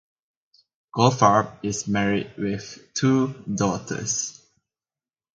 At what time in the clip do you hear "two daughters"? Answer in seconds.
2.95-4.41